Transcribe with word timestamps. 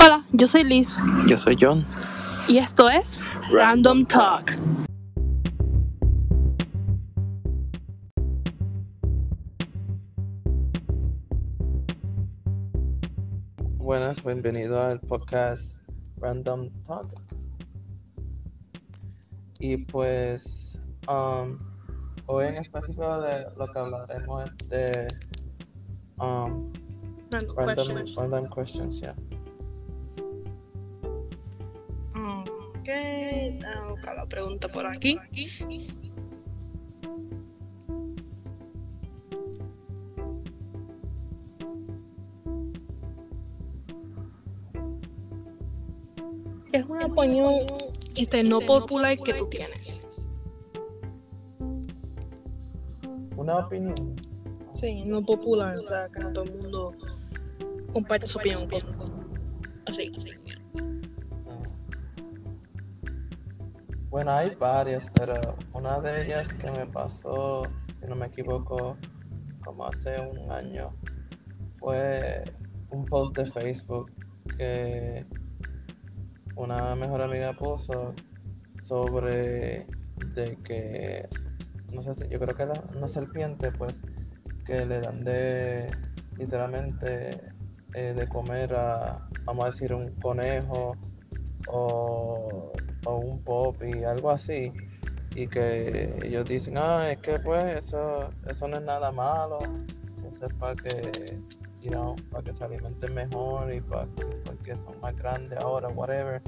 Hola, 0.00 0.24
yo 0.32 0.46
soy 0.46 0.64
Liz 0.64 0.96
Yo 1.28 1.36
soy 1.36 1.56
John. 1.58 1.84
y 2.48 2.58
esto 2.58 2.88
es 2.88 3.20
Random 3.50 4.04
Talk. 4.06 4.52
Buenas, 13.78 14.22
bienvenido 14.24 14.82
al 14.82 14.98
podcast 15.00 15.62
Random 16.18 16.70
Talk. 16.86 17.06
Y 19.60 19.76
pues, 19.78 20.78
um, 21.08 21.58
hoy 22.26 22.46
en 22.46 22.56
específico 22.56 23.20
de 23.20 23.46
lo 23.56 23.66
que 23.72 23.78
hablaremos 23.78 24.44
es 24.44 24.68
de 24.68 25.08
um, 26.18 26.72
Random 27.30 27.56
random, 27.56 27.76
questions. 27.76 28.16
random 28.18 28.50
questions, 28.50 29.00
yeah. 29.00 29.14
Ok, 32.14 32.88
buscar 33.90 34.16
la 34.16 34.26
pregunta 34.26 34.68
por 34.68 34.86
aquí. 34.86 35.18
¿Qué 46.70 46.78
es 46.78 46.86
una 46.86 47.06
opinión 47.06 47.54
este, 48.16 48.42
no 48.44 48.60
popular 48.60 49.16
que 49.18 49.34
tú 49.34 49.48
tienes? 49.48 50.30
Una 53.36 53.58
opinión. 53.58 53.94
Sí, 54.72 55.00
no 55.08 55.22
popular, 55.24 55.76
o 55.78 55.86
sea, 55.86 56.08
que 56.08 56.20
no 56.20 56.32
todo 56.32 56.44
el 56.44 56.54
mundo 56.54 56.92
comparte 57.96 58.26
su 58.26 58.38
opinión. 58.38 58.68
Así, 59.86 60.12
así. 60.16 60.30
Bueno, 64.10 64.30
hay 64.32 64.54
varias, 64.54 65.06
pero 65.18 65.40
una 65.74 66.00
de 66.00 66.24
ellas 66.24 66.50
que 66.58 66.70
me 66.70 66.86
pasó, 66.92 67.64
si 68.00 68.06
no 68.06 68.16
me 68.16 68.26
equivoco, 68.26 68.96
como 69.64 69.86
hace 69.86 70.20
un 70.20 70.50
año, 70.50 70.94
fue 71.78 72.44
un 72.90 73.04
post 73.06 73.36
de 73.36 73.50
Facebook 73.50 74.10
que 74.56 75.26
una 76.54 76.94
mejor 76.94 77.22
amiga 77.22 77.52
puso 77.54 78.14
sobre 78.82 79.86
de 80.34 80.56
que, 80.64 81.28
no 81.92 82.02
sé 82.02 82.14
si, 82.14 82.28
yo 82.28 82.38
creo 82.38 82.54
que 82.54 82.62
era 82.62 82.82
una 82.94 83.08
serpiente, 83.08 83.70
pues, 83.72 83.94
que 84.64 84.84
le 84.86 85.00
dan 85.00 85.24
de, 85.24 85.88
literalmente, 86.38 87.38
eh, 87.94 88.14
de 88.16 88.28
comer 88.28 88.74
a, 88.74 89.28
vamos 89.44 89.66
a 89.66 89.70
decir, 89.70 89.94
un 89.94 90.10
conejo 90.20 90.96
o, 91.68 92.72
o 93.04 93.16
un 93.16 93.38
pop 93.42 93.76
y 93.82 94.04
algo 94.04 94.30
así 94.30 94.72
y 95.36 95.46
que 95.48 96.18
ellos 96.24 96.48
dicen 96.48 96.78
ah 96.78 97.10
es 97.10 97.18
que 97.18 97.38
pues 97.38 97.84
eso 97.84 98.30
eso 98.48 98.66
no 98.68 98.78
es 98.78 98.82
nada 98.82 99.12
malo 99.12 99.58
eso 100.26 100.46
es 100.46 100.54
para 100.54 100.74
que 100.74 101.12
you 101.82 101.90
know 101.90 102.14
para 102.30 102.42
que 102.42 102.54
se 102.54 102.64
alimenten 102.64 103.14
mejor 103.14 103.72
y 103.72 103.82
para 103.82 104.06
porque 104.44 104.76
son 104.76 104.98
más 105.02 105.14
grandes 105.16 105.58
ahora 105.58 105.88
whatever 105.88 106.40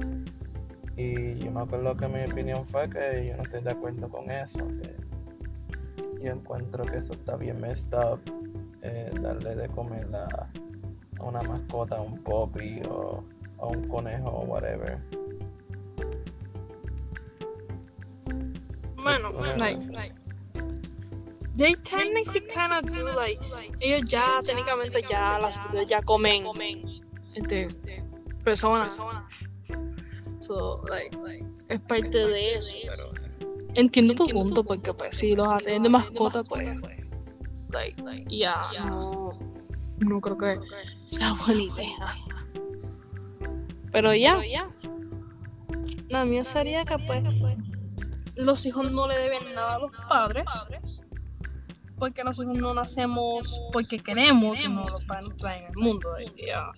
y 0.97 1.35
yo 1.35 1.51
me 1.51 1.61
acuerdo 1.61 1.97
que 1.99 2.09
mi 2.09 2.25
opinión 2.25 2.67
fue 2.69 2.89
que 2.89 3.27
yo 3.29 3.37
no 3.37 3.43
estoy 3.43 3.63
de 3.63 3.71
acuerdo 3.71 4.09
con 4.09 4.31
eso 4.31 4.67
que 4.67 6.25
yo 6.25 6.33
encuentro 6.33 6.83
que 6.85 6.97
eso 6.97 7.13
está 7.13 7.37
bien 7.37 7.61
messed 7.61 7.95
up 7.95 8.21
eh, 8.81 9.11
darle 9.21 9.55
de 9.55 9.69
comer 9.69 10.09
a, 10.15 10.49
una 11.21 11.41
mascota 11.43 12.01
un 12.01 12.19
poppy 12.23 12.81
o 12.89 13.23
a 13.59 13.67
un 13.67 13.89
conejo 13.89 14.29
o 14.29 14.45
whatever. 14.45 15.01
Bueno, 19.03 19.31
like, 19.59 19.81
like, 19.93 20.13
they 21.55 21.75
technically 21.77 22.41
kind 22.41 22.73
of 22.73 22.91
do 22.91 23.05
like, 23.05 23.41
ellos 23.81 24.09
ya 24.09 24.41
técnicamente 24.45 25.03
ya 25.09 25.39
las 25.39 25.61
ya 25.87 26.03
comen 26.03 26.45
este 27.35 27.69
personas. 28.45 29.01
So, 30.41 30.83
like, 30.89 31.17
es 31.69 31.81
parte 31.81 32.27
de 32.27 32.55
eso, 32.55 32.75
pero 32.83 33.13
entiendo 33.75 34.15
tu 34.15 34.27
punto 34.29 34.65
porque 34.65 34.93
pues 34.95 35.17
si 35.17 35.35
los 35.35 35.47
hacen 35.53 35.83
de 35.83 35.89
mascota 35.89 36.43
pues 36.43 36.69
like, 37.71 38.03
ya 38.29 38.71
no, 38.87 39.18
no 40.01 40.21
creo 40.21 40.39
que 40.39 40.61
sea 41.07 41.35
buena 41.47 41.63
idea. 41.63 42.17
Pero 43.93 44.15
ya, 44.15 44.37
la 46.09 46.25
mía 46.25 46.45
sería 46.45 46.85
que 46.85 46.99
pues 47.07 47.23
los 48.37 48.65
hijos 48.67 48.91
no 48.93 49.09
le 49.09 49.17
deben 49.19 49.55
nada 49.55 49.75
a 49.75 49.79
los 49.79 49.91
padres. 50.09 50.47
Porque 51.99 52.23
los 52.23 52.39
hijos 52.39 52.57
no 52.57 52.75
nacemos 52.75 53.61
porque 53.73 53.99
queremos, 53.99 54.61
sino 54.61 54.85
los 54.85 55.03
padres 55.03 55.31
nos 55.31 55.37
traen 55.37 55.67
al 55.67 55.77
mundo. 55.77 56.11
ya. 56.37 56.71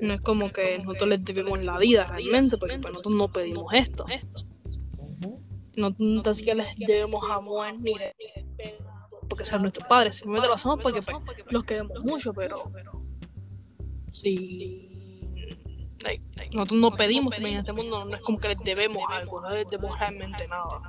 No 0.00 0.14
es 0.14 0.20
como 0.22 0.50
que 0.50 0.78
nosotros 0.78 1.10
les 1.10 1.24
debemos 1.24 1.64
la 1.64 1.78
vida 1.78 2.06
realmente, 2.06 2.56
porque 2.56 2.78
pues, 2.78 2.92
nosotros 2.92 3.14
no 3.14 3.28
pedimos 3.28 3.72
esto. 3.74 4.06
No, 5.76 5.94
no 5.98 6.22
así 6.24 6.44
que 6.44 6.54
les 6.54 6.74
debemos 6.76 7.22
amor 7.30 7.78
ni 7.78 7.94
respeto 7.94 8.27
porque 9.38 9.44
sean 9.48 9.62
nuestros 9.62 9.86
padres. 9.86 10.16
Simplemente 10.16 10.48
lo 10.48 10.54
hacemos 10.54 10.80
porque 10.82 11.00
pues, 11.00 11.16
los 11.50 11.62
queremos 11.62 12.02
mucho, 12.04 12.32
pero 12.34 12.72
si 14.10 14.88
like, 16.00 16.22
nosotros 16.52 16.80
no 16.80 16.90
pedimos 16.90 17.32
también 17.34 17.54
en 17.54 17.60
este 17.60 17.72
mundo, 17.72 18.04
no 18.04 18.16
es 18.16 18.22
como 18.22 18.38
que 18.40 18.48
les 18.48 18.58
debemos 18.64 19.04
algo, 19.08 19.40
no 19.40 19.50
les 19.50 19.68
debemos 19.70 19.96
realmente 19.96 20.48
nada. 20.48 20.80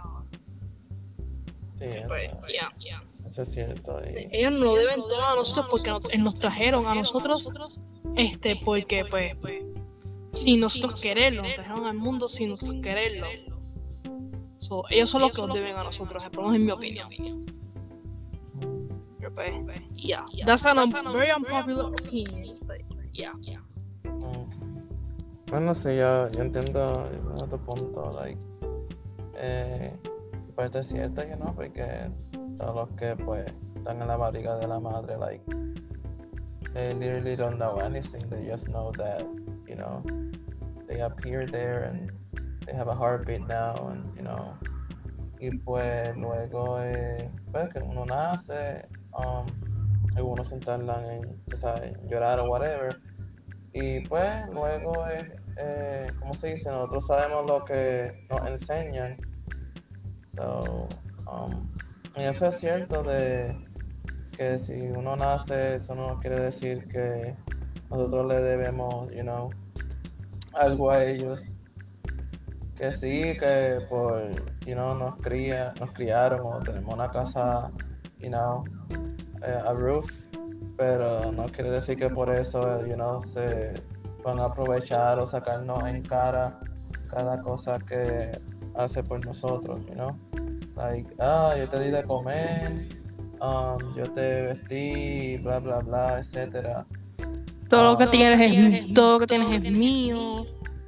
Sí, 1.78 1.86
Pues, 2.08 2.32
ya, 2.54 2.72
ya. 2.80 3.04
eso 3.30 3.44
es 3.44 3.52
cierto. 3.54 4.00
y- 4.04 4.28
Ellos 4.36 4.52
no 4.54 4.74
deben 4.74 4.96
todo 5.02 5.24
a 5.24 5.36
nosotros 5.36 5.68
porque 5.70 5.90
nos, 5.92 6.02
nos 6.18 6.36
trajeron 6.40 6.88
a 6.88 6.96
nosotros, 6.96 7.52
este, 8.16 8.56
porque 8.66 9.06
pues, 9.06 9.36
sin 10.34 10.60
nosotros 10.60 11.00
quererlo, 11.00 11.44
nos 11.44 11.54
trajeron 11.54 11.86
al 11.86 11.96
mundo 11.98 12.28
sin 12.28 12.50
nosotros 12.50 12.82
quererlo. 12.82 13.28
So, 14.58 14.84
ellos 14.90 15.10
son 15.10 15.22
los 15.22 15.32
que 15.34 15.42
nos 15.42 15.54
deben 15.54 15.76
a 15.78 15.84
nosotros, 15.84 16.24
por 16.30 16.44
lo 16.46 16.50
menos 16.50 16.56
en 16.58 16.66
mi 16.66 16.72
opinión. 16.72 17.10
Pues, 19.36 19.54
yeah. 19.96 20.26
That's 20.46 20.66
an 20.66 20.78
un- 20.80 20.92
very 21.14 21.32
unpopular 21.32 21.88
opinion. 21.94 22.56
but, 22.66 22.82
yeah. 23.14 23.34
Mm. 24.04 24.50
Bueno, 25.50 25.74
sí, 25.74 25.96
yo, 26.00 26.26
yo 26.26 26.42
entiendo 26.44 26.94
tu 27.50 27.58
punto, 27.60 28.10
like, 28.20 28.38
eh, 29.36 29.92
parte 30.56 30.80
es 30.80 30.88
cierto 30.88 31.22
que 31.22 31.36
no, 31.36 31.54
porque 31.56 32.12
todos 32.60 32.76
los 32.76 32.90
que 32.98 33.10
pues 33.26 33.46
están 33.76 34.02
en 34.02 34.08
la 34.08 34.18
barriga 34.18 34.58
de 34.58 34.68
la 34.68 34.80
madre, 34.80 35.18
like, 35.18 35.44
they 36.76 36.94
literally 36.94 37.36
don't 37.36 37.58
know 37.58 37.80
anything, 37.80 38.30
they 38.30 38.46
just 38.48 38.68
know 38.70 38.92
that, 38.92 39.24
you 39.68 39.76
know, 39.76 40.04
they 40.88 41.02
appear 41.02 41.48
there 41.48 41.86
and 41.86 42.12
they 42.66 42.74
have 42.76 42.88
a 42.88 42.96
heartbeat 42.96 43.42
now, 43.48 43.90
and, 43.90 44.16
you 44.16 44.22
know, 44.22 44.54
y 45.40 45.50
pues 45.66 46.16
luego, 46.18 46.80
eh, 46.82 47.28
pues 47.52 47.70
que 47.74 47.80
uno 47.82 48.06
nace, 48.06 48.88
um, 49.14 49.46
algunos 50.16 50.48
se 50.50 50.60
tardan 50.60 51.06
en, 51.06 51.44
sea, 51.60 51.78
en 51.84 52.10
llorar 52.10 52.40
o 52.40 52.50
whatever, 52.50 53.00
y 53.74 54.02
pues 54.08 54.48
luego 54.52 55.08
es, 55.08 55.26
eh, 55.58 56.08
¿cómo 56.20 56.34
se 56.36 56.54
dice? 56.54 56.70
Nosotros 56.70 57.06
sabemos 57.08 57.46
lo 57.46 57.66
que 57.66 58.24
nos 58.30 58.48
enseñan. 58.48 59.18
So, 60.36 60.88
um, 61.32 61.70
y 62.16 62.24
eso 62.24 62.48
es 62.48 62.58
cierto 62.58 63.04
de 63.04 63.56
que 64.36 64.58
si 64.60 64.82
uno 64.82 65.16
nace, 65.16 65.76
eso 65.76 65.96
no 65.96 66.16
quiere 66.20 66.40
decir 66.40 66.88
que 66.88 67.36
nosotros 67.90 68.28
le 68.28 68.42
debemos, 68.42 69.12
you 69.12 69.22
know, 69.22 69.50
algo 70.54 70.92
a 70.92 71.04
ellos. 71.04 71.42
Que 72.76 72.92
sí, 72.94 73.38
que 73.38 73.80
por, 73.90 74.32
you 74.66 74.74
know, 74.74 74.96
nos 74.96 75.18
cría, 75.18 75.74
nos 75.80 75.92
criaron 75.92 76.42
o 76.42 76.60
tenemos 76.60 76.94
una 76.94 77.12
casa, 77.12 77.72
you 78.20 78.30
know, 78.30 78.64
eh, 79.42 79.62
a 79.66 79.74
roof 79.74 80.10
pero 80.80 81.30
no 81.34 81.46
quiere 81.48 81.72
decir 81.72 81.98
que 81.98 82.10
por 82.10 82.34
eso, 82.34 82.80
you 82.88 82.96
know, 82.96 83.22
se 83.28 83.74
van 84.24 84.40
a 84.40 84.46
aprovechar 84.46 85.20
o 85.20 85.30
sacarnos 85.30 85.86
en 85.86 86.02
cara 86.02 86.58
cada 87.10 87.42
cosa 87.42 87.78
que 87.80 88.32
hace 88.76 89.04
por 89.04 89.24
nosotros, 89.26 89.78
you 89.88 89.94
know. 89.96 90.16
Like, 90.78 91.14
ah, 91.20 91.54
yo 91.58 91.70
te 91.70 91.80
di 91.82 91.92
de 91.92 92.02
comer, 92.06 92.88
um, 93.42 93.94
yo 93.94 94.10
te 94.14 94.42
vestí, 94.44 95.38
bla, 95.44 95.60
bla, 95.60 95.80
bla, 95.80 96.20
etcétera. 96.20 96.86
Todo 97.68 97.84
lo 97.84 97.98
que 97.98 98.08
tienes 98.08 98.40
es, 98.40 98.94
todo 98.94 99.14
lo 99.16 99.20
que 99.20 99.28
tienes 99.28 99.52
es 99.52 99.72
mío, 99.72 100.46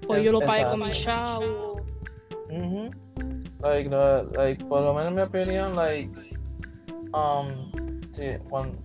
pues 0.07 0.23
yo 0.23 0.31
lo 0.31 0.39
pagué 0.39 0.63
con 0.63 0.79
mi 0.79 0.91
chavo. 0.91 1.81
Ujú. 2.49 2.91
Like, 3.61 3.89
no, 3.89 4.23
like, 4.37 4.63
por 4.65 4.81
lo 4.83 4.93
menos 4.93 5.09
en 5.09 5.15
mi 5.15 5.21
opinión, 5.21 5.75
like, 5.75 6.11
um, 7.13 7.71
sí, 8.15 8.37
cuando, 8.49 8.77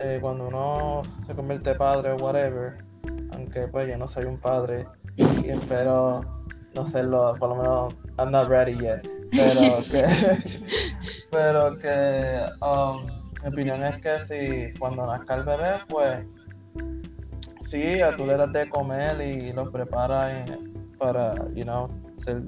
eh, 0.00 0.18
cuando 0.20 0.48
uno 0.48 1.02
se 1.26 1.34
convierte 1.34 1.74
padre 1.74 2.12
o 2.12 2.16
whatever, 2.16 2.84
aunque 3.32 3.68
pues 3.68 3.88
yo 3.88 3.96
no 3.96 4.08
soy 4.08 4.24
un 4.26 4.38
padre 4.38 4.86
y 5.16 5.48
espero 5.48 6.20
no 6.74 6.90
serlo, 6.90 7.32
por 7.38 7.50
lo 7.50 7.56
menos 7.56 7.94
I'm 8.18 8.30
not 8.30 8.48
ready 8.48 8.76
yet. 8.76 9.08
Pero 9.30 9.82
que, 9.90 10.06
pero 11.30 11.76
que 11.78 12.40
um, 12.60 13.06
mi 13.42 13.48
opinión 13.48 13.82
es 13.84 14.02
que 14.02 14.18
si 14.20 14.78
cuando 14.78 15.06
nazca 15.06 15.36
el 15.36 15.44
bebé, 15.44 15.72
pues 15.88 16.24
sí, 17.66 18.00
a 18.00 18.16
tú 18.16 18.26
le 18.26 18.36
das 18.36 18.52
de 18.52 18.68
comer 18.70 19.12
y 19.20 19.52
los 19.52 19.70
preparas 19.70 20.34
para, 20.98 21.34
you 21.54 21.64
know, 21.64 21.88
ser, 22.24 22.42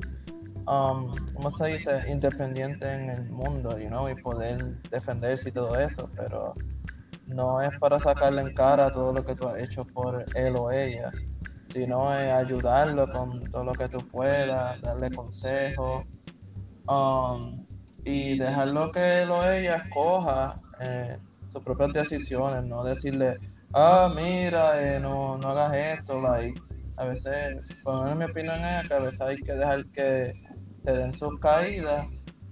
um, 0.66 1.10
¿cómo 1.34 1.56
se 1.58 1.72
dice? 1.72 2.02
Independiente 2.08 2.90
en 2.92 3.10
el 3.10 3.30
mundo, 3.30 3.78
you 3.78 3.88
know, 3.88 4.08
y 4.08 4.14
poder 4.14 4.80
defenderse 4.90 5.48
y 5.48 5.52
todo 5.52 5.78
eso, 5.78 6.10
pero 6.16 6.54
no 7.26 7.60
es 7.60 7.76
para 7.78 7.98
sacarle 7.98 8.42
en 8.42 8.54
cara 8.54 8.90
todo 8.90 9.12
lo 9.12 9.24
que 9.24 9.34
tú 9.34 9.48
has 9.48 9.60
hecho 9.60 9.84
por 9.84 10.24
él 10.34 10.54
o 10.56 10.70
ella, 10.70 11.10
sino 11.72 12.12
es 12.12 12.32
ayudarlo 12.32 13.10
con 13.10 13.50
todo 13.50 13.64
lo 13.64 13.72
que 13.72 13.88
tú 13.88 13.98
puedas, 14.08 14.80
darle 14.82 15.10
consejos 15.10 16.04
um, 16.88 17.52
y 18.04 18.38
dejarlo 18.38 18.92
que 18.92 19.22
él 19.22 19.30
o 19.30 19.50
ella 19.50 19.76
escoja 19.76 20.52
eh, 20.80 21.16
sus 21.48 21.62
propias 21.62 21.92
decisiones, 21.92 22.64
no 22.64 22.84
decirle, 22.84 23.36
ah, 23.72 24.12
mira, 24.14 24.80
eh, 24.80 25.00
no, 25.00 25.36
no 25.38 25.48
hagas 25.48 25.74
esto, 25.74 26.20
like, 26.20 26.60
a 26.96 27.04
veces, 27.04 27.82
por 27.84 27.94
lo 27.94 28.02
menos 28.04 28.18
mi 28.18 28.24
opinión 28.24 28.64
es 28.64 28.88
que 28.88 28.94
a 28.94 28.98
veces 28.98 29.20
hay 29.20 29.36
que 29.36 29.52
dejar 29.52 29.84
que 29.86 30.32
se 30.86 30.92
den 30.92 31.12
sus 31.12 31.38
caídas 31.40 32.06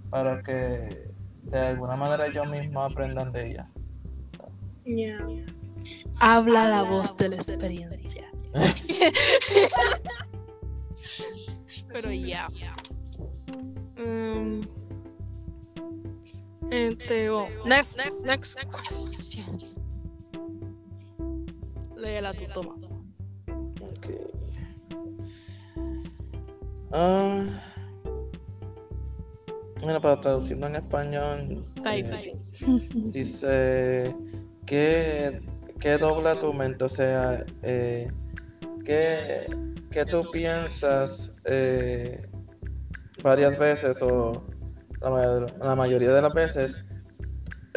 para 0.09 0.43
que 0.43 1.09
de 1.43 1.59
alguna 1.59 1.95
manera 1.95 2.27
ellos 2.27 2.47
mismos 2.49 2.91
aprendan 2.91 3.31
de 3.31 3.51
ellas. 3.51 3.67
Habla 6.19 6.67
la 6.67 6.83
voz 6.83 7.15
de 7.15 7.29
la 7.29 7.35
experiencia. 7.35 8.25
Pero 11.93 12.11
ya. 12.11 12.49
Um, 13.97 14.67
este, 16.71 17.29
oh. 17.29 17.47
next, 17.65 17.97
next, 17.97 18.25
next 18.25 18.57
question. 18.65 19.57
Léela 21.95 22.33
tú, 22.33 22.45
toma. 22.53 22.75
Okay. 23.97 24.19
Ah, 26.91 27.45
mira, 29.85 29.99
para 29.99 30.19
traducirlo 30.19 30.67
en 30.67 30.75
español, 30.75 31.65
eh, 31.85 32.37
dice 33.11 34.15
que, 34.65 35.41
que 35.79 35.97
dobla 35.97 36.35
tu 36.35 36.53
mente, 36.53 36.85
o 36.85 36.89
sea, 36.89 37.45
eh, 37.61 38.11
que, 38.83 39.45
que 39.91 40.05
tú 40.05 40.23
piensas 40.31 41.41
eh, 41.45 42.27
varias 43.23 43.57
veces 43.59 44.01
o 44.01 44.43
la, 45.01 45.45
la 45.59 45.75
mayoría 45.75 46.11
de 46.11 46.21
las 46.21 46.33
veces 46.33 46.95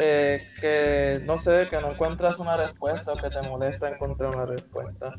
eh, 0.01 0.41
que 0.61 1.21
no 1.25 1.37
sé, 1.37 1.67
que 1.69 1.79
no 1.81 1.91
encuentras 1.91 2.39
una 2.39 2.55
respuesta 2.55 3.11
o 3.11 3.17
que 3.17 3.29
te 3.29 3.41
molesta 3.41 3.89
encontrar 3.89 4.33
una 4.33 4.45
respuesta. 4.45 5.13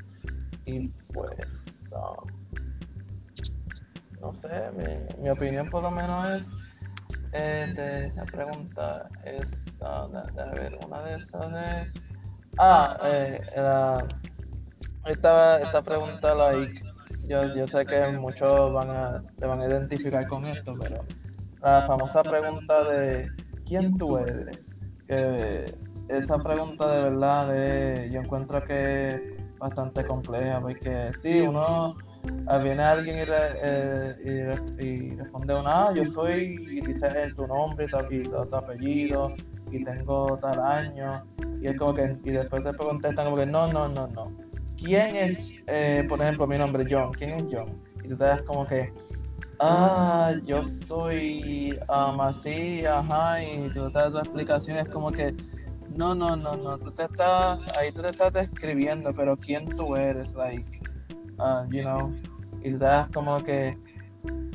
Y 0.65 0.91
pues 1.13 1.93
um, 1.93 2.27
no 4.21 4.35
sé, 4.35 4.71
mi, 4.77 5.23
mi 5.23 5.31
opinión 5.31 5.69
por 5.69 5.83
lo 5.83 5.91
menos 5.91 6.43
es 6.43 6.57
de 7.33 8.01
esa 8.01 8.25
pregunta 8.25 9.09
es, 9.25 9.79
déjame 9.79 10.59
ver, 10.59 10.79
una 10.85 11.03
de 11.03 11.15
esas 11.17 11.53
es, 11.87 12.03
ah, 12.59 12.97
eh, 13.05 13.41
la- 13.57 14.05
esta, 15.07 15.61
esta 15.61 15.83
pregunta, 15.83 16.35
like, 16.35 16.83
yo, 17.29 17.43
yo 17.55 17.67
sé 17.67 17.87
que 17.87 18.07
muchos 18.09 18.73
van 18.73 18.91
a, 18.91 19.23
se 19.39 19.47
van 19.47 19.61
a 19.61 19.67
identificar 19.67 20.27
con 20.29 20.45
esto, 20.47 20.77
pero 20.79 21.05
la 21.63 21.87
famosa 21.87 22.23
pregunta 22.23 22.85
de 22.91 23.29
¿quién 23.67 23.97
tú 23.97 24.19
eres? 24.19 24.81
Que 25.07 25.75
esa 26.09 26.39
pregunta 26.43 26.91
de 26.91 27.03
verdad 27.11 27.49
de, 27.49 28.11
yo 28.13 28.21
encuentro 28.21 28.63
que 28.65 29.15
es 29.15 29.59
bastante 29.59 30.05
compleja, 30.05 30.61
porque 30.61 31.13
sí, 31.19 31.41
uno 31.41 31.95
viene 32.63 32.83
alguien 32.83 33.17
y, 33.19 33.25
re- 33.25 33.59
eh, 33.63 34.55
y 34.79 34.83
y 34.83 35.17
responde 35.17 35.55
una, 35.59 35.89
ah, 35.89 35.93
yo 35.95 36.05
soy, 36.11 36.57
y 36.71 36.81
dice 36.81 37.09
tu 37.37 37.47
nombre 37.47 37.87
y 37.87 37.89
tu, 38.25 38.57
apellido, 38.57 39.33
y 39.71 39.85
tengo 39.85 40.37
tal 40.39 40.61
año, 40.61 41.25
y 41.61 41.69
es 41.69 41.79
como 41.79 41.95
que, 41.95 42.17
y 42.25 42.31
después 42.31 42.65
te 42.65 42.73
contestan 42.77 43.27
como 43.27 43.37
que 43.37 43.47
no, 43.47 43.67
no, 43.73 43.89
no, 43.89 44.07
no. 44.09 44.33
¿Quién 44.77 45.15
es, 45.17 45.63
eh, 45.67 46.05
por 46.09 46.21
ejemplo, 46.21 46.47
mi 46.47 46.57
nombre, 46.59 46.85
John? 46.91 47.13
¿Quién 47.13 47.31
es 47.31 47.45
John? 47.53 47.81
Y 48.03 48.09
tú 48.09 48.17
te 48.17 48.25
das 48.25 48.43
como 48.43 48.67
que, 48.67 48.93
ah, 49.59 50.33
yo 50.45 50.63
soy 50.69 51.79
um, 51.89 52.21
así, 52.21 52.85
ajá, 52.85 53.43
y 53.45 53.69
tú 53.73 53.91
te 53.93 53.99
das 53.99 54.11
tu 54.13 54.19
explicación, 54.19 54.79
es 54.79 54.91
como 54.93 55.11
que, 55.13 55.35
no, 55.97 56.15
no, 56.15 56.35
no, 56.37 56.57
no, 56.57 56.77
tú 56.77 56.91
te 56.93 57.05
estás, 57.05 57.77
ahí 57.79 57.93
tú 57.93 58.01
te 58.01 58.09
estás 58.11 58.33
describiendo, 58.33 59.13
pero 59.15 59.37
¿quién 59.37 59.67
tú 59.77 59.97
eres? 59.97 60.35
Like, 60.35 60.65
uh, 61.41 61.65
you 61.71 61.83
know, 61.83 62.15
y 62.63 62.71
te 62.73 62.79
das 62.79 63.09
como 63.13 63.43
que, 63.43 63.77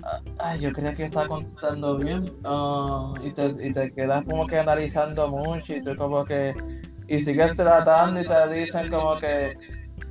ah, 0.04 0.22
ay, 0.40 0.60
yo 0.60 0.72
creía 0.72 0.96
que 0.96 1.06
estaba 1.06 1.28
contestando 1.28 1.98
bien, 1.98 2.32
ah, 2.44 3.14
y, 3.24 3.32
te, 3.32 3.56
y 3.60 3.74
te 3.74 3.92
quedas 3.94 4.24
como 4.26 4.48
que 4.48 4.60
analizando 4.60 5.28
mucho, 5.28 5.74
y 5.74 5.84
tú 5.84 5.96
como 5.98 6.24
que, 6.26 6.54
y 7.08 7.20
sigues 7.20 7.56
tratando 7.56 8.22
y 8.22 8.24
te 8.24 8.54
dicen 8.54 8.90
como 8.90 9.18
que, 9.20 9.58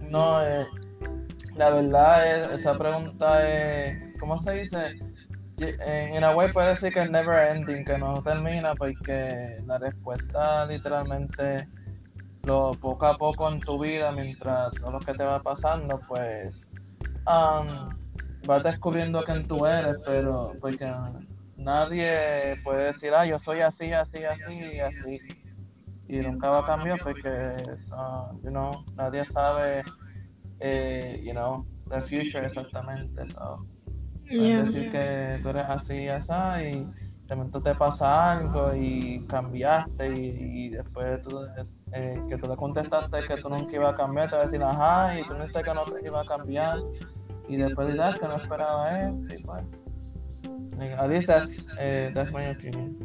no, 0.03 0.45
eh, 0.45 0.67
la 1.57 1.71
verdad 1.71 2.55
es, 2.55 2.61
esa 2.61 2.77
pregunta 2.77 3.49
es, 3.49 4.19
¿cómo 4.21 4.43
se 4.43 4.63
dice? 4.63 4.99
En, 5.59 6.17
en 6.17 6.25
a 6.25 6.35
way 6.35 6.53
puede 6.53 6.71
decir 6.71 6.93
que 6.93 7.01
es 7.01 7.11
never 7.11 7.47
ending, 7.47 7.85
que 7.85 7.97
no 7.97 8.21
termina 8.23 8.75
porque 8.75 9.63
la 9.67 9.79
respuesta 9.79 10.67
literalmente 10.67 11.69
lo 12.47 12.73
poco 12.73 13.07
a 13.07 13.17
poco 13.17 13.51
en 13.51 13.61
tu 13.61 13.79
vida, 13.79 14.13
mientras 14.13 14.73
todo 14.75 14.91
lo 14.91 15.01
que 15.01 15.13
te 15.13 15.25
va 15.25 15.41
pasando, 15.41 16.01
pues 16.09 16.71
um, 17.27 17.89
vas 18.47 18.63
descubriendo 18.63 19.23
quién 19.23 19.47
tú 19.47 19.67
eres, 19.67 19.97
pero 20.05 20.53
porque 20.61 20.93
nadie 21.57 22.57
puede 22.63 22.93
decir, 22.93 23.13
ah, 23.15 23.27
yo 23.27 23.39
soy 23.39 23.61
así, 23.61 23.93
así, 23.93 24.25
así 24.25 24.55
y 24.75 24.81
así. 24.81 25.19
Y 26.07 26.19
nunca 26.19 26.51
va 26.51 26.61
a 26.61 26.67
cambiar 26.67 27.01
porque, 27.03 27.65
ah, 27.99 28.31
you 28.43 28.51
know, 28.51 28.85
nadie 28.95 29.25
sabe, 29.25 29.83
eh, 30.61 31.21
you 31.25 31.33
know, 31.33 31.67
the 31.91 32.01
future 32.03 32.47
exactamente. 32.47 33.33
So. 33.33 33.65
Yeah. 34.27 34.65
decir 34.65 34.91
que 34.91 35.39
tú 35.43 35.51
eres 35.51 35.67
así, 35.69 36.09
así, 36.09 36.33
y 36.33 36.87
de 37.27 37.37
momento 37.37 37.61
te 37.61 37.75
pasa 37.75 38.33
algo 38.33 38.75
y 38.75 39.25
cambiaste 39.29 40.19
y, 40.19 40.67
y 40.67 40.69
después 40.71 41.23
tú, 41.23 41.41
eh, 41.95 42.21
que 42.29 42.37
tú 42.39 42.49
le 42.49 42.57
contestaste 42.57 43.19
que 43.27 43.37
tú 43.37 43.49
nunca 43.49 43.77
ibas 43.77 43.95
a 43.95 43.97
cambiar, 43.97 44.29
te 44.29 44.37
va 44.37 44.43
a 44.43 44.47
decir, 44.47 44.63
ajá, 44.63 45.19
y 45.19 45.23
tú 45.27 45.35
no 45.35 45.47
que 45.47 45.75
no 45.75 45.85
te 45.85 46.07
iba 46.07 46.21
a 46.21 46.25
cambiar 46.25 46.79
y 47.49 47.57
después 47.57 47.93
dirás 47.93 48.19
que 48.19 48.27
no 48.27 48.37
esperaba 48.37 49.01
esto 49.01 49.35
y 49.35 49.43
pues. 49.43 49.65
At 50.99 51.09
least 51.09 51.29
that's, 51.29 51.67
eh, 51.79 52.11
that's 52.15 52.33
my 52.33 52.51
opinion. 52.51 52.97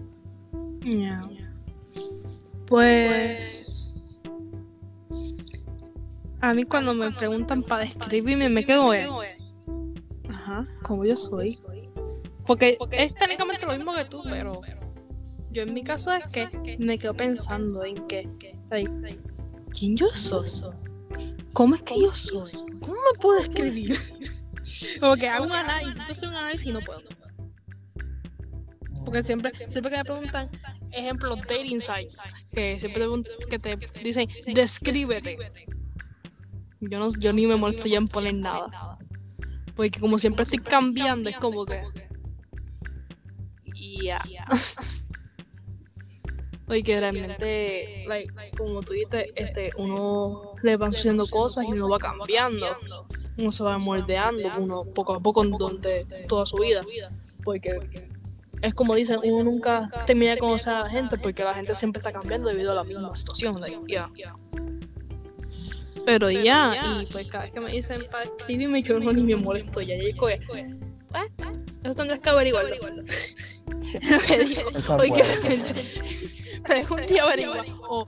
Yeah. 0.81 1.22
Pues. 2.65 4.19
A 6.41 6.53
mí 6.53 6.63
cuando 6.63 6.93
me 6.93 7.12
preguntan 7.12 7.62
para 7.63 7.84
describirme, 7.84 8.50
me 8.50 8.63
quedo 8.63 8.93
en. 8.93 9.10
Ajá, 10.29 10.67
como 10.84 11.05
yo 11.05 11.15
soy. 11.15 11.60
Porque 12.46 12.77
es 12.91 13.13
técnicamente 13.13 13.65
lo 13.67 13.74
mismo 13.74 13.93
que 13.93 14.05
tú, 14.05 14.22
pero. 14.24 14.49
Yo 15.51 15.63
en 15.63 15.74
mi 15.74 15.84
caso 15.84 16.12
es 16.13 16.32
que 16.32 16.77
me 16.79 16.98
quedo 16.98 17.13
pensando 17.13 17.84
en 17.84 18.08
que. 18.08 18.29
¿Quién 19.72 19.96
yo 19.96 20.08
soy? 20.10 20.48
¿Cómo 21.53 21.75
es 21.75 21.82
que 21.84 22.00
yo 22.00 22.13
soy? 22.13 22.51
¿Cómo 22.79 22.94
me 22.94 23.20
puedo 23.20 23.39
describir? 23.39 23.98
Como 25.00 25.15
que 25.15 25.27
hago 25.27 25.46
un 25.46 25.51
análisis, 25.51 25.89
intento 25.89 26.12
hacer 26.12 26.29
un 26.29 26.36
análisis 26.36 26.68
y 26.68 26.72
no 26.72 26.79
puedo. 26.82 27.01
Porque 29.03 29.24
siempre, 29.24 29.51
siempre 29.68 29.91
que 29.91 29.98
me 29.98 30.03
preguntan, 30.03 30.51
ejemplo, 30.91 31.36
dating 31.36 31.82
sites, 31.82 32.22
que 32.53 32.79
siempre 32.79 33.06
te, 33.24 33.50
que 33.50 33.60
te 33.60 34.03
dicen, 34.03 34.27
descríbete. 34.53 35.38
Yo, 36.82 37.00
no, 37.00 37.10
yo 37.20 37.34
ni 37.34 37.48
me 37.48 37.56
molesto 37.56 37.88
ya 37.88 37.98
en 37.98 38.08
poner 38.08 38.36
nada. 38.36 38.98
Porque 39.75 40.00
como 40.00 40.18
siempre 40.18 40.44
estoy 40.44 40.60
cambiando, 40.60 41.29
es 41.29 41.38
como 41.38 41.65
que. 41.65 41.82
Ya. 46.70 46.76
Porque 46.76 47.00
realmente, 47.00 48.06
like, 48.08 48.32
como 48.58 48.82
tú 48.82 48.94
dices, 48.94 49.26
este, 49.36 49.72
uno 49.78 50.54
le 50.62 50.78
van 50.78 50.94
sucediendo 50.94 51.28
cosas 51.28 51.66
y 51.68 51.72
uno 51.72 51.90
va 51.90 51.98
cambiando. 51.98 52.76
Uno 53.38 53.52
se 53.52 53.64
va 53.64 53.78
moldeando, 53.80 54.50
uno 54.58 54.84
poco 54.86 55.16
a 55.16 55.20
poco 55.20 55.44
durante 55.44 56.06
toda 56.28 56.46
su 56.46 56.58
vida. 56.58 56.86
Porque 57.44 57.80
es 58.62 58.74
como 58.74 58.94
dicen, 58.96 59.20
uno 59.24 59.44
nunca 59.44 59.88
termina 60.06 60.32
de 60.32 60.38
conocer 60.38 60.74
a 60.74 60.80
la 60.82 60.86
gente 60.90 61.18
porque 61.18 61.44
la 61.44 61.54
gente 61.54 61.74
siempre 61.76 62.00
está 62.00 62.12
cambiando 62.12 62.50
debido 62.50 62.72
a 62.72 62.76
la 62.76 62.84
misma 62.84 63.16
situación. 63.16 63.60
like, 63.60 63.80
yeah. 63.88 64.10
Pero 66.06 66.30
ya, 66.32 67.02
y 67.02 67.06
pues 67.08 67.28
cada 67.28 67.46
vez 67.46 67.54
que 67.54 67.60
me 67.60 67.72
dicen 67.72 68.02
para 68.12 68.26
escribirme, 68.26 68.82
yo 68.82 69.00
no 69.00 69.14
ni 69.14 69.22
me 69.22 69.36
molesto 69.36 69.82
ya. 69.82 69.96
Y 69.96 70.10
es 70.10 70.16
que, 70.16 70.40
pues, 70.48 70.66
eso 71.84 71.96
tendrás 71.96 72.20
que 72.20 72.30
averiguarlo. 72.30 72.76
Lo 74.10 74.18
que 74.28 74.40
digo, 74.44 74.72
que 74.72 74.78
esa 74.78 74.98
un 76.92 77.06
día 77.08 77.24
averigua. 77.24 77.66
O 77.89 78.06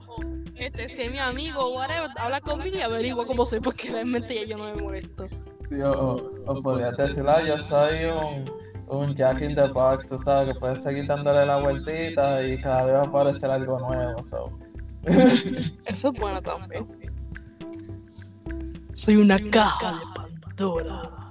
este, 0.56 0.88
si 0.88 1.02
es 1.02 1.10
mi 1.10 1.18
amigo 1.18 1.60
o 1.60 1.74
whatever, 1.76 2.10
habla 2.18 2.40
conmigo 2.40 2.76
y 2.76 2.80
averigua 2.80 3.26
cómo 3.26 3.44
soy, 3.46 3.60
porque 3.60 3.90
realmente 3.90 4.34
ya 4.34 4.44
yo 4.44 4.56
no 4.56 4.64
me 4.64 4.80
molesto. 4.80 5.26
Sí, 5.68 5.80
o, 5.80 5.90
o, 5.90 6.32
o 6.46 6.62
podrías 6.62 6.96
decir, 6.96 7.24
ah, 7.26 7.42
yo 7.42 7.58
soy 7.58 8.04
un, 8.04 8.50
un 8.88 9.14
Jack 9.14 9.40
in 9.42 9.54
the 9.54 9.68
Box, 9.68 10.06
tú 10.06 10.18
sabes, 10.24 10.52
que 10.52 10.60
puedes 10.60 10.84
seguir 10.84 11.06
dándole 11.06 11.46
la 11.46 11.60
vueltita 11.60 12.46
y 12.46 12.60
cada 12.60 12.84
vez 12.84 12.94
va 12.94 13.00
a 13.00 13.06
aparecer 13.06 13.50
algo 13.50 13.78
nuevo. 13.80 14.24
So. 14.28 14.58
Eso 15.84 16.12
es 16.12 16.20
bueno 16.20 16.40
también. 16.40 16.86
Soy 18.94 19.16
una 19.16 19.38
caja 19.50 19.92
de 19.92 20.04
Pandora. 20.14 21.21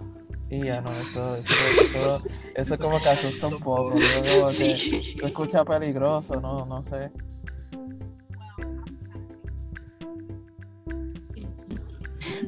Y 0.51 0.63
ya 0.65 0.81
no, 0.81 0.91
eso, 0.91 1.37
eso, 1.37 1.53
eso, 1.95 2.23
eso 2.55 2.77
como 2.83 2.99
que 2.99 3.07
asusta 3.09 3.47
un 3.47 3.59
poco. 3.59 3.97
Yo 3.97 4.31
como 4.35 4.47
que 4.47 4.53
Sí. 4.53 5.01
se 5.17 5.25
escucha 5.25 5.63
peligroso, 5.63 6.41
no, 6.41 6.65
no 6.65 6.83
sé. 6.89 7.09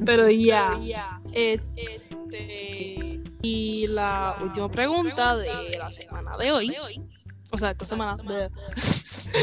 Pero 0.04 0.28
ya, 0.30 0.78
este, 1.32 3.20
y 3.42 3.86
la 3.88 4.36
última 4.40 4.70
pregunta 4.70 5.36
de 5.36 5.76
la 5.78 5.90
semana 5.90 6.36
de 6.36 6.52
hoy, 6.52 6.76
o 7.50 7.58
sea, 7.58 7.70
esta 7.70 7.84
semana 7.84 8.16
de 8.16 8.50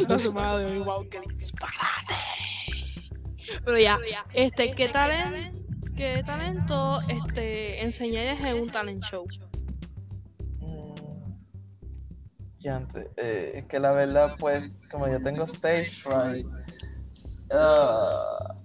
la 0.08 0.20
semana 0.20 0.58
de 0.58 0.66
hoy, 0.66 0.80
wow, 0.80 1.08
qué 1.10 1.20
disparate. 1.22 2.16
Pero 3.66 3.78
ya, 3.78 4.00
este, 4.34 4.72
¿qué 4.72 4.88
talento, 4.90 5.58
qué 6.02 6.24
talento, 6.24 7.00
este, 7.10 7.84
enseñarías 7.84 8.40
en 8.42 8.56
un 8.62 8.72
talent 8.72 9.04
show? 9.04 9.24
Mm, 10.60 10.96
Ya, 12.58 12.88
eh, 13.18 13.52
es 13.58 13.66
que 13.68 13.80
la 13.80 13.92
verdad, 13.92 14.36
pues, 14.40 14.80
como 14.90 15.08
yo 15.08 15.22
tengo 15.22 15.44
stage 15.44 15.92
fright, 15.92 16.48
ah, 17.52 18.56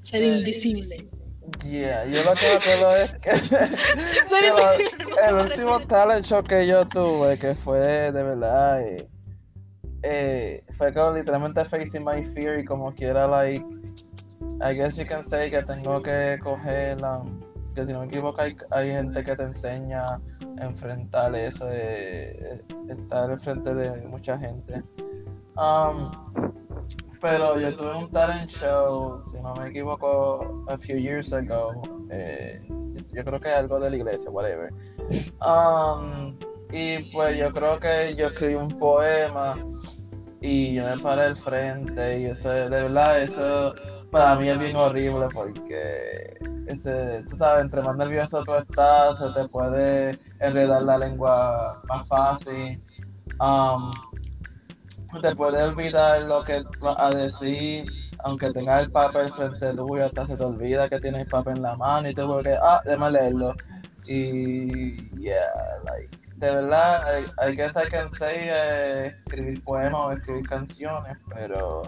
Ser 0.00 0.22
invisible. 0.22 1.10
yeah, 1.64 2.04
yo 2.04 2.22
lo 2.22 2.34
que 2.34 2.46
me 2.46 2.54
acuerdo 2.54 2.96
es 2.96 3.14
que, 3.14 3.30
Ser 4.28 4.44
el 5.28 5.34
último 5.34 5.80
talent 5.88 6.24
show 6.24 6.44
que 6.44 6.68
yo 6.68 6.86
tuve, 6.86 7.36
que 7.36 7.56
fue 7.56 8.12
de 8.12 8.22
verdad, 8.22 8.80
eh, 8.80 9.08
eh, 10.04 10.62
fue 10.78 10.94
como 10.94 11.16
literalmente 11.16 11.64
facing 11.64 12.04
my 12.04 12.22
fear 12.32 12.60
y 12.60 12.64
como 12.64 12.94
quiera, 12.94 13.26
like, 13.26 13.64
I 14.60 14.74
guess 14.74 14.98
you 14.98 15.06
can 15.06 15.24
say 15.24 15.50
que 15.50 15.62
tengo 15.62 15.98
que 15.98 16.38
coger 16.42 17.00
la, 17.00 17.16
que 17.74 17.84
si 17.84 17.92
no 17.92 18.00
me 18.00 18.06
equivoco 18.06 18.40
hay, 18.40 18.56
hay 18.70 18.90
gente 18.92 19.24
que 19.24 19.36
te 19.36 19.42
enseña 19.42 20.14
a 20.14 20.20
enfrentar 20.64 21.34
eso 21.34 21.66
de 21.66 22.62
estar 22.88 23.30
enfrente 23.30 23.74
de 23.74 24.02
mucha 24.06 24.38
gente. 24.38 24.82
Um, 25.56 26.10
pero 27.20 27.58
yo 27.58 27.74
tuve 27.74 27.96
un 27.96 28.10
talent 28.10 28.50
show, 28.50 29.22
si 29.32 29.40
no 29.40 29.54
me 29.54 29.68
equivoco, 29.68 30.64
a 30.68 30.76
few 30.76 30.98
years 30.98 31.32
ago. 31.32 31.80
eh, 32.10 32.60
yo 33.14 33.24
creo 33.24 33.40
que 33.40 33.48
algo 33.48 33.80
de 33.80 33.90
la 33.90 33.96
iglesia, 33.96 34.30
whatever. 34.30 34.70
Um, 35.40 36.36
y 36.70 37.04
pues 37.12 37.38
yo 37.38 37.52
creo 37.52 37.78
que 37.78 38.14
yo 38.16 38.26
escribí 38.26 38.54
un 38.54 38.78
poema 38.78 39.54
y 40.44 40.74
yo 40.74 40.84
me 40.84 40.98
paré 40.98 41.22
al 41.22 41.38
frente 41.38 42.20
y 42.20 42.24
eso, 42.26 42.50
de 42.50 42.68
verdad, 42.68 43.22
eso 43.22 43.74
para 44.10 44.36
mí 44.36 44.50
es 44.50 44.58
bien 44.58 44.76
horrible 44.76 45.26
porque, 45.32 46.36
ese, 46.66 47.24
tú 47.30 47.36
sabes, 47.36 47.64
entre 47.64 47.80
más 47.80 47.96
nervioso 47.96 48.44
tú 48.44 48.54
estás, 48.54 49.18
se 49.18 49.40
te 49.40 49.48
puede 49.48 50.18
enredar 50.40 50.82
la 50.82 50.98
lengua 50.98 51.78
más 51.88 52.06
fácil. 52.06 52.78
Um, 53.40 53.90
te 55.22 55.34
puede 55.34 55.62
olvidar 55.62 56.22
lo 56.24 56.44
que 56.44 56.62
vas 56.78 56.96
a 56.98 57.08
decir, 57.08 57.90
aunque 58.18 58.52
tengas 58.52 58.84
el 58.84 58.92
papel 58.92 59.32
frente 59.32 59.74
tuyo, 59.74 60.04
hasta 60.04 60.26
se 60.26 60.36
te 60.36 60.44
olvida 60.44 60.90
que 60.90 61.00
tienes 61.00 61.22
el 61.22 61.28
papel 61.28 61.56
en 61.56 61.62
la 61.62 61.76
mano 61.76 62.06
y 62.06 62.14
te 62.14 62.22
vuelve, 62.22 62.54
ah, 62.62 62.80
déjame 62.84 63.12
leerlo. 63.12 63.54
Y, 64.06 65.10
yeah, 65.18 65.38
like, 65.84 66.16
de 66.36 66.54
verdad, 66.54 67.02
I, 67.40 67.50
I 67.50 67.56
guess 67.56 67.74
eh, 67.76 69.16
escribir 69.26 69.62
poemas 69.64 70.00
o 70.00 70.12
escribir 70.12 70.48
canciones, 70.48 71.16
pero 71.34 71.82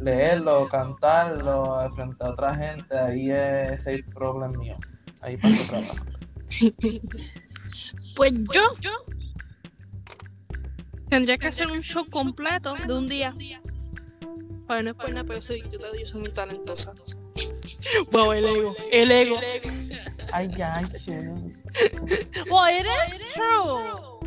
leerlo, 0.00 0.68
cantarlo 0.68 1.90
frente 1.94 2.24
a 2.24 2.30
otra 2.30 2.54
gente, 2.54 2.98
ahí 2.98 3.30
es 3.30 3.86
el 3.86 4.04
problema 4.04 4.58
mío. 4.58 4.76
Ahí 5.22 5.36
paso 5.36 5.64
trabajo. 5.68 5.96
Pues 8.14 8.44
yo 8.44 8.62
tendría 11.08 11.36
que 11.36 11.48
hacer 11.48 11.66
un 11.66 11.80
show 11.80 12.08
completo 12.08 12.74
de 12.86 12.94
un 12.94 13.08
día. 13.08 13.34
Bueno, 14.66 14.82
no 14.82 14.90
es 14.90 14.96
por 14.96 15.10
nada, 15.10 15.24
pero 15.24 15.42
soy, 15.42 15.62
yo, 15.62 15.78
yo 15.98 16.06
soy 16.06 16.20
muy 16.20 16.32
talentosa. 16.32 16.94
Wow, 18.12 18.32
el 18.32 18.46
ego, 18.46 18.74
el 18.90 19.12
ego. 19.12 19.36
Ay, 20.32 20.50
ay, 20.62 20.84
che. 21.04 21.16
Well, 22.50 22.68
it 22.68 22.86
is 23.06 23.24
true. 23.32 23.80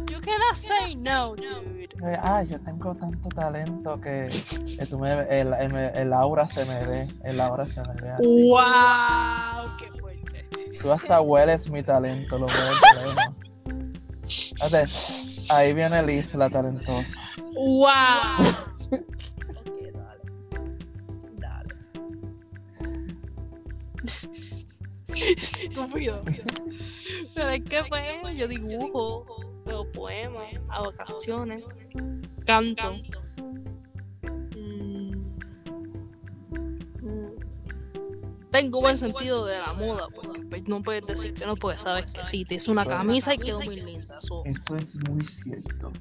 You 0.09 0.19
cannot 0.21 0.55
say 0.55 0.95
no, 0.95 1.35
dude. 1.35 1.89
Ah, 2.21 2.43
yo 2.43 2.57
tengo 2.59 2.95
tanto 2.95 3.29
talento 3.29 3.99
que, 3.99 4.29
que 4.77 4.85
tú 4.85 4.99
me, 4.99 5.11
el, 5.29 5.53
el, 5.53 5.75
el 5.75 6.13
aura 6.13 6.47
se 6.47 6.63
me 6.65 6.79
ve, 6.85 7.07
el 7.25 7.41
aura 7.41 7.65
se 7.65 7.81
me 7.81 7.93
ve 8.01 8.09
así. 8.11 8.47
Wow, 8.47 9.77
qué 9.77 9.91
fuerte. 9.99 10.45
Tú 10.81 10.91
hasta 10.91 11.19
hueles 11.19 11.69
mi 11.69 11.83
talento, 11.83 12.39
lo 12.39 12.45
hueles 12.45 12.81
lejos. 12.95 13.35
Fíjate, 14.29 14.85
ahí 15.49 15.73
viene 15.73 16.01
Liz, 16.03 16.35
la 16.35 16.49
talentosa. 16.49 17.19
Wow. 17.53 18.55
Estúpido. 25.37 26.23
Pero 27.35 27.49
es 27.49 27.61
que 27.63 27.83
pues 27.89 28.37
yo 28.37 28.47
dibujo, 28.47 29.25
hago 29.65 29.91
poemas, 29.91 30.53
hago 30.69 30.91
canciones, 30.93 31.63
canto. 32.45 32.93
Mm. 34.55 35.11
Tengo 38.51 38.81
buen 38.81 38.97
sentido 38.97 39.45
de 39.45 39.59
la 39.59 39.73
moda, 39.73 40.07
porque 40.13 40.41
pues, 40.41 40.67
no 40.67 40.81
puedes 40.81 41.05
decir 41.05 41.33
que 41.33 41.45
no, 41.45 41.55
porque 41.55 41.77
sabes 41.77 42.13
que 42.13 42.25
sí, 42.25 42.45
te 42.45 42.55
hice 42.55 42.71
una 42.71 42.85
camisa 42.85 43.35
y 43.35 43.37
quedó 43.37 43.61
muy 43.61 43.79
linda. 43.79 44.19
so. 44.21 44.43
Eso 44.45 44.75
es 44.75 44.97
muy 45.09 45.23
cierto. 45.23 45.91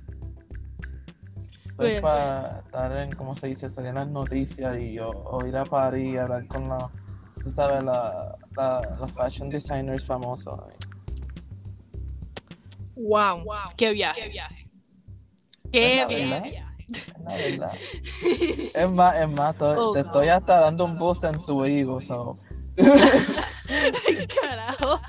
Soy 1.76 2.00
para 2.00 2.60
estar 2.64 2.96
en, 2.96 3.14
como 3.14 3.36
se 3.36 3.48
dice, 3.48 3.70
salir 3.70 3.90
en 3.90 3.94
las 3.94 4.08
noticias 4.08 4.82
y 4.82 4.98
o, 4.98 5.10
o 5.10 5.46
ir 5.46 5.56
a 5.56 5.64
París 5.64 6.14
y 6.14 6.16
hablar 6.16 6.44
con 6.48 6.68
la, 6.68 6.90
tú 7.48 7.54
sabes, 7.54 7.84
la, 7.84 8.36
la, 8.56 8.96
los 8.98 9.10
fashion 9.12 9.48
designers 9.48 10.06
famosos. 10.06 10.60
Wow, 12.94 13.44
qué 13.76 13.92
viaje. 13.92 14.22
Qué 14.22 14.28
viaje. 16.06 16.64
La 17.24 17.34
verdad. 17.36 17.72
Es 18.74 18.90
más, 18.90 19.20
es 19.20 19.28
más, 19.30 19.56
Oh, 19.60 19.92
te 19.92 20.00
estoy 20.00 20.28
hasta 20.28 20.60
dando 20.60 20.84
un 20.84 20.94
boost 20.94 21.24
en 21.24 21.40
tu 21.42 21.64
ego, 21.64 22.00
so. 22.00 22.36
Carajo. 24.42 25.00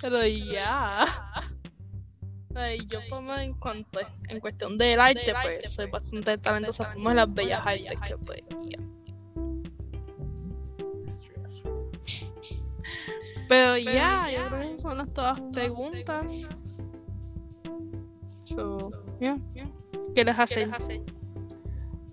Pero 0.00 0.26
ya. 0.26 1.04
Ay, 2.54 2.80
yo 2.86 3.00
como 3.08 3.34
en 3.34 3.54
cuanto 3.54 4.00
en 4.28 4.40
cuestión 4.40 4.76
del 4.76 5.00
arte, 5.00 5.32
pues 5.42 5.72
soy 5.72 5.90
bastante 5.90 6.36
talentosa 6.38 6.92
como 6.92 7.10
en 7.10 7.16
las 7.16 7.32
bellas 7.32 7.64
artes 7.64 7.98
que 8.06 8.16
pues 8.18 8.40
ya. 8.68 8.78
Pero 13.52 13.76
ya, 13.76 14.30
yo 14.30 14.48
creo 14.48 14.70
que 14.70 14.78
son 14.78 14.96
las 14.96 15.12
todas 15.12 15.38
preguntas. 15.52 16.24
So, 18.44 18.90
yeah. 19.20 19.36
¿Qué 20.14 20.24
les 20.24 20.38
hace? 20.38 20.66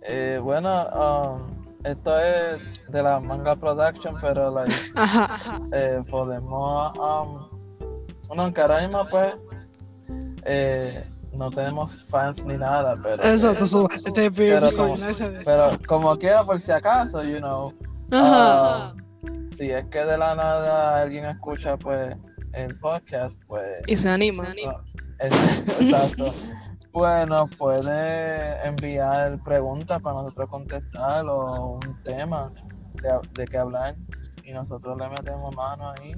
Eh, 0.02 0.38
bueno, 0.44 0.86
um, 0.90 1.66
esto 1.86 2.20
es 2.20 2.62
de 2.92 3.02
la 3.02 3.22
manga 3.22 3.56
production, 3.56 4.16
pero 4.20 4.52
like, 4.52 4.74
Ajá, 4.96 5.34
ajá. 5.34 5.62
eh, 5.72 6.04
podemos, 6.10 6.92
um, 6.98 7.48
bueno, 8.28 8.52
ahora 8.58 8.82
mismo 8.82 9.06
pues 9.10 9.36
eh, 10.44 11.02
no 11.32 11.50
tenemos 11.52 12.04
fans 12.10 12.46
ni 12.46 12.58
nada, 12.58 12.96
pero 13.02 13.24
Exacto, 13.24 13.64
eso, 13.64 13.88
este 13.90 14.10
es 14.10 14.18
el 14.18 14.34
primer 14.34 14.60
Pero 14.60 14.76
como- 14.76 14.98
pero 15.46 15.80
como 15.88 16.18
quiera 16.18 16.44
por 16.44 16.60
si 16.60 16.74
acaso, 16.74 17.24
you 17.24 17.38
know, 17.38 17.74
Ajá. 18.12 18.92
um, 18.94 18.99
si 19.60 19.70
es 19.72 19.86
que 19.92 20.00
de 20.00 20.18
la 20.18 20.36
nada 20.36 21.02
alguien 21.02 21.26
escucha 21.26 21.76
pues 21.78 22.16
el 22.54 22.80
podcast, 22.80 23.38
pues 23.46 23.64
Y 23.88 23.98
se 23.98 24.10
anima. 24.10 24.44
no, 24.44 24.84
es- 25.20 25.34
exacto, 25.82 26.34
Bueno, 26.92 27.46
puede 27.58 28.58
enviar 28.68 29.40
preguntas 29.44 30.02
para 30.02 30.22
nosotros 30.22 30.50
contestar 30.50 31.26
o 31.28 31.74
un 31.84 32.04
tema 32.04 32.50
de, 32.94 33.10
de 33.34 33.46
qué 33.46 33.58
hablar 33.58 33.96
y 34.44 34.54
nosotros 34.54 34.98
le 34.98 35.10
metemos 35.10 35.54
mano 35.56 35.92
ahí 35.92 36.14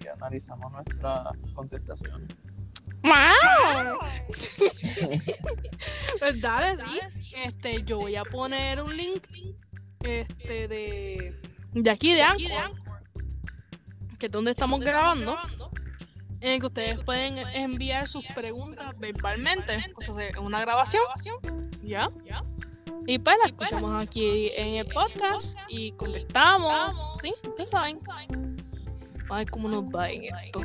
y 0.00 0.06
analizamos 0.06 0.70
nuestras 0.72 1.28
contestaciones. 1.54 2.40
¡Wow! 3.02 3.98
pues 6.18 6.40
dale, 6.40 6.78
sí. 6.82 7.00
Este, 7.44 7.82
yo 7.82 7.98
voy 7.98 8.16
a 8.16 8.24
poner 8.24 8.80
un 8.82 8.96
link 8.96 9.26
este 10.00 10.68
de 10.68 11.40
de 11.74 11.90
aquí 11.90 12.14
de 12.14 12.22
Anchor, 12.22 12.72
que 14.18 14.26
es 14.26 14.32
donde 14.32 14.50
estamos 14.52 14.80
grabando, 14.80 15.36
en 16.40 16.50
el 16.52 16.60
que 16.60 16.66
ustedes 16.66 17.02
pueden 17.04 17.38
enviar 17.54 18.06
sus 18.08 18.24
preguntas 18.34 18.92
verbalmente, 18.98 19.78
o 19.96 20.00
sea, 20.00 20.30
una 20.40 20.60
grabación, 20.60 21.02
¿ya? 21.82 22.10
Y 23.06 23.18
pues 23.18 23.36
la 23.42 23.48
escuchamos 23.48 24.02
aquí 24.02 24.50
en 24.56 24.76
el 24.76 24.86
podcast 24.86 25.58
y 25.68 25.92
contestamos, 25.92 27.18
¿sí? 27.20 27.34
Ustedes 27.46 27.70
saben. 27.70 27.98
A 29.30 29.38
ver 29.38 29.50
cómo 29.50 29.68
nos 29.68 29.84
va 29.84 30.10
en 30.10 30.24
esto. 30.24 30.60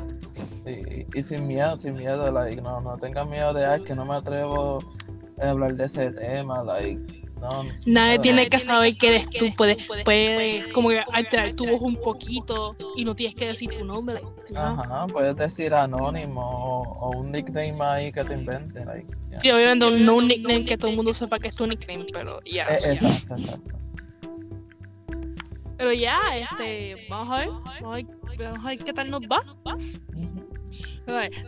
Sí, 0.64 1.06
y 1.14 1.22
sin 1.22 1.46
miedo, 1.46 1.76
sin 1.78 1.94
miedo, 1.94 2.30
like, 2.30 2.60
no, 2.60 2.80
no 2.80 2.96
tengan 2.98 3.28
miedo 3.30 3.54
de 3.54 3.64
ay, 3.64 3.82
que 3.82 3.94
no 3.94 4.04
me 4.04 4.14
atrevo 4.14 4.78
a 5.40 5.50
hablar 5.50 5.74
de 5.74 5.86
ese 5.86 6.12
tema, 6.12 6.62
like, 6.62 7.28
no, 7.40 7.64
Nadie 7.86 8.18
tiene 8.18 8.48
que 8.48 8.58
saber 8.58 8.94
que 8.96 9.08
eres 9.08 9.30
tú, 9.30 9.46
puedes, 9.56 9.86
puedes 10.04 10.72
como 10.72 10.90
que 10.90 11.00
alterar 11.12 11.54
tu 11.54 11.66
voz 11.66 11.80
un 11.80 11.96
poquito 11.96 12.76
y 12.96 13.04
no 13.04 13.14
tienes 13.14 13.34
que 13.34 13.46
decir 13.46 13.70
tu 13.70 13.84
nombre. 13.84 14.20
¿no? 14.50 14.60
Ajá, 14.60 15.06
puedes 15.06 15.34
decir 15.36 15.74
anónimo 15.74 16.42
o, 16.42 16.82
o 16.82 17.18
un 17.18 17.32
nickname 17.32 17.76
ahí 17.80 18.12
que 18.12 18.24
te 18.24 18.34
invente, 18.34 18.84
like, 18.84 19.10
ya. 19.30 19.40
Sí, 19.40 19.50
obviamente 19.50 19.90
no 20.04 20.16
un 20.16 20.28
nickname 20.28 20.64
que 20.66 20.76
todo 20.76 20.90
el 20.90 20.96
mundo 20.96 21.14
sepa 21.14 21.38
que 21.38 21.48
es 21.48 21.56
tu 21.56 21.66
nickname, 21.66 22.06
pero 22.12 22.40
ya. 22.44 22.66
Eh, 22.66 22.92
exacto, 22.92 23.36
exacto. 23.36 23.76
Pero 25.78 25.94
ya, 25.94 26.20
este, 26.36 27.06
vamos 27.08 27.32
a 27.32 27.38
ver, 27.38 27.48
vamos 27.48 27.84
a 27.84 27.94
ver, 27.94 28.06
vamos 28.38 28.66
a 28.66 28.68
ver 28.68 28.78
qué 28.78 28.92
tal 28.92 29.10
nos 29.10 29.22
va. 29.22 29.42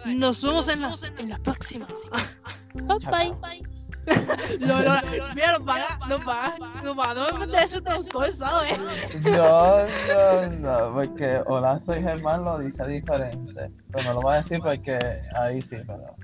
Nos 0.07 0.43
vemos 0.43 0.69
en 0.69 0.81
la, 0.81 0.95
en 1.19 1.29
la 1.29 1.39
próxima. 1.39 1.87
Bye 2.75 3.35
bye. 3.41 3.63
No, 4.61 4.83
no, 4.83 5.01
mira, 5.35 5.53
nos 5.53 5.65
van 5.65 5.81
nos 6.09 6.25
van 6.25 6.53
nos 6.85 6.97
van 6.97 7.19
a 7.19 7.47
de 7.47 7.59
eso 7.59 7.81
todo, 7.81 8.31
¿sabes? 8.31 8.79
Yo 9.25 9.87
no, 10.09 10.49
no, 10.59 10.95
porque 10.95 11.41
hola 11.47 11.81
soy 11.85 12.03
Germán 12.03 12.43
lo 12.43 12.59
dice 12.59 12.87
diferente. 12.87 13.73
Pero 13.91 14.05
no 14.05 14.15
lo 14.15 14.23
voy 14.23 14.35
a 14.35 14.37
decir 14.39 14.61
porque 14.63 14.99
ahí 15.37 15.63
sí, 15.63 15.77
pero. 15.87 16.17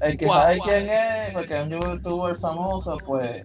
El 0.00 0.16
que 0.16 0.26
Guau, 0.26 0.40
sabe 0.40 0.56
guau. 0.58 0.68
quién 0.68 0.88
es, 0.90 1.32
porque 1.32 1.56
es 1.56 1.64
un 1.64 1.70
youtuber 1.70 2.36
famoso, 2.36 2.96
pues 3.04 3.44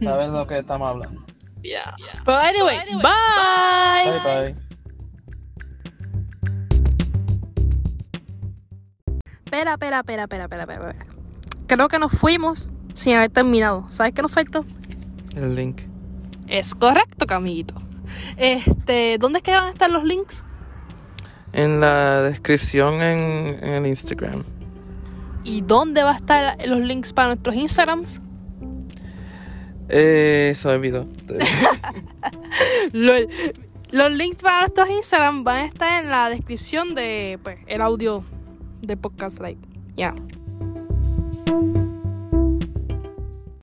sabe 0.00 0.28
lo 0.28 0.46
que 0.46 0.58
estamos 0.58 0.88
hablando. 0.88 1.20
Yeah. 1.62 1.94
But 2.24 2.44
anyway, 2.44 2.78
bye. 3.02 4.04
Bye 4.04 4.20
bye. 4.24 4.56
Espera, 9.44 9.72
espera, 9.72 9.98
espera, 10.00 10.22
espera, 10.24 10.44
espera, 10.44 10.62
espera. 10.62 10.90
espera. 10.90 11.06
Creo 11.66 11.88
que 11.88 11.98
nos 11.98 12.12
fuimos 12.12 12.70
sin 12.94 13.16
haber 13.16 13.30
terminado. 13.30 13.86
¿Sabes 13.90 14.14
qué 14.14 14.22
nos 14.22 14.32
faltó? 14.32 14.64
El 15.36 15.54
link. 15.54 15.82
Es 16.48 16.74
correcto, 16.74 17.26
Camillito. 17.26 17.74
Este, 18.36 19.18
¿dónde 19.18 19.38
es 19.38 19.42
que 19.42 19.52
van 19.52 19.64
a 19.64 19.70
estar 19.70 19.90
los 19.90 20.04
links? 20.04 20.44
En 21.52 21.80
la 21.80 22.22
descripción 22.22 22.94
en, 23.02 23.58
en 23.62 23.74
el 23.74 23.86
Instagram. 23.86 24.44
¿Y 25.44 25.60
dónde 25.60 26.02
va 26.02 26.12
a 26.12 26.16
estar 26.16 26.56
los 26.66 26.80
links 26.80 27.12
para 27.12 27.28
nuestros 27.28 27.54
Instagrams? 27.54 28.20
Eh, 29.88 30.54
se 30.56 30.68
me 30.68 30.74
olvidó. 30.74 31.06
Los 32.92 34.10
links 34.10 34.42
para 34.42 34.60
nuestros 34.60 34.90
Instagram 34.90 35.44
van 35.44 35.56
a 35.56 35.64
estar 35.66 36.02
en 36.02 36.10
la 36.10 36.28
descripción 36.28 36.94
de 36.94 37.38
pues, 37.42 37.58
el 37.66 37.80
audio 37.80 38.24
del 38.82 38.98
podcast. 38.98 39.40
Like, 39.40 39.60
ya. 39.96 40.14